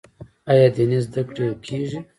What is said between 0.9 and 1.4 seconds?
زده